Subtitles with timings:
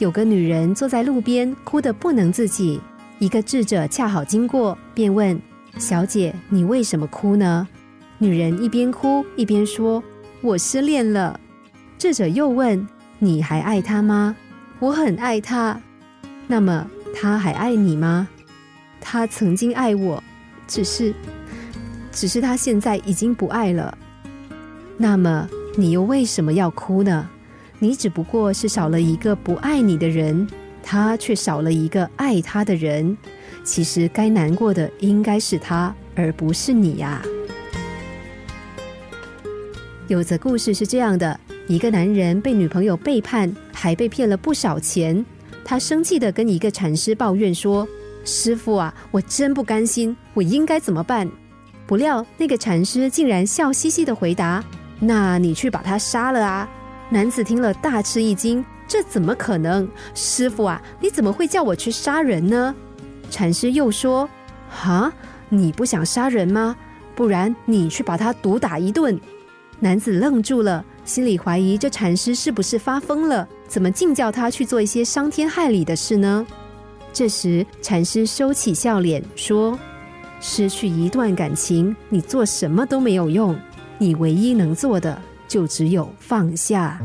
[0.00, 2.80] 有个女人坐在路边，哭得不能自己。
[3.18, 5.38] 一个智者恰好经过，便问
[5.76, 7.68] ：“小姐，你为什么哭呢？”
[8.16, 10.02] 女人一边哭一边说
[10.40, 11.38] ：“我失恋了。”
[11.98, 12.88] 智者又问
[13.20, 14.34] ：“你还爱他吗
[14.80, 15.78] ？”“我很爱他。
[16.48, 18.26] ”“那么他还爱你吗
[19.02, 20.24] ？”“他曾经爱我，
[20.66, 21.14] 只是，
[22.10, 23.98] 只是他现在已经不爱了。
[24.96, 25.46] ”“那么
[25.76, 27.28] 你又为什么要哭呢？
[27.80, 30.46] 你只不过是少了一个不爱你的人。”
[30.82, 33.16] 他却少了一个爱他的人，
[33.62, 37.22] 其实该难过的应该是他，而不是你呀。
[40.08, 41.38] 有则故事是这样的：
[41.68, 45.24] 一个男人被女朋友背叛，还被骗了不少钱，
[45.64, 47.86] 他生气的跟一个禅师抱怨说
[48.24, 51.30] ：“师傅啊，我真不甘心，我应该怎么办？”
[51.86, 54.64] 不料那个禅师竟然笑嘻嘻的回答
[54.98, 56.66] ：“那你去把他杀了啊！”
[57.10, 58.64] 男子听了大吃一惊。
[58.88, 62.74] 这怎么可能，师傅啊，你怎么会叫我去杀人呢？
[63.30, 64.28] 禅师又说
[64.68, 65.12] ：“哈，
[65.48, 66.76] 你不想杀人吗？
[67.14, 69.20] 不然你去把他毒打一顿。”
[69.78, 73.48] 男子愣住了，心里怀疑这禅师是不是发疯了？
[73.68, 76.44] 怎么竟叫他去做一些伤天害理的事呢？
[77.12, 79.78] 这时，禅师收起笑脸说
[80.40, 83.56] ：“失去一段感情，你做什么都没有用，
[83.98, 87.00] 你唯一能做的就只有放下。”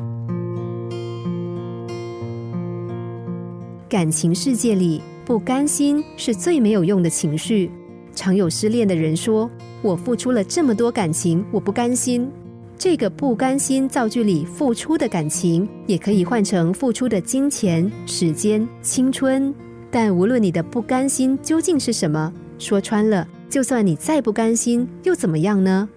[3.90, 7.72] 感情世界里，不甘心是最没有用的情绪。
[8.14, 9.50] 常有失恋的人说
[9.82, 12.30] ：“我付出了这么多感情，我不甘心。”
[12.78, 19.54] 这个不甘心造句里付出的感情，也可以换成付出的金钱、时间、青春。
[19.90, 25.88] 但无论你的不甘心究竟是什么，说穿了，就算你再不甘心，又怎么样呢？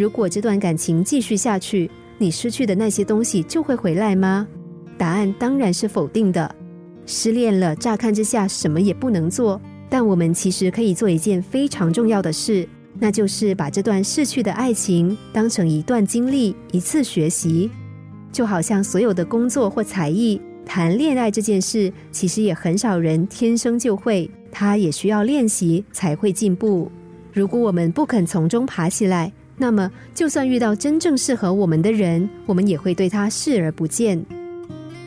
[0.00, 4.48] 如果这段感情继续下去，你失去的那些东西就会回来吗？
[4.96, 6.56] 答案当然是否定的。
[7.04, 12.66] 失恋了，乍看之下什么也不能做，但我们其实可以做一件非常重要的事，
[12.98, 17.70] 那就是把这段逝去的爱情当成一段经历，一次学习。
[18.32, 26.90] 就好像所有的工作或才艺，谈恋爱这件事，其实也很少人天生就会，他也需要练习才会进步。
[27.34, 29.30] 如果我们不肯从中爬起来，
[29.60, 34.24] 那么就算遇到真正适合我们的人，我们也会对他视而不见。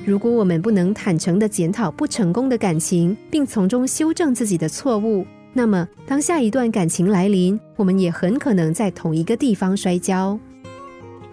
[0.05, 10.39] 如果我们不能坦诚的检讨不成功的感情，并从中修正自己的错误，那么当下一段感情来临，我们也很可能在同一个地方摔跤。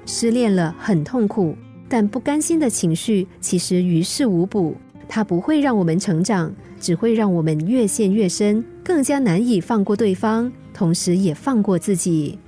[0.06, 1.54] 失恋了很痛苦，
[1.91, 4.75] 但不甘心的情绪其实于事无补，
[5.06, 12.38] 它不会让我们成长，只会让我们越陷越深，更加难以放过对方，同时也放过自己。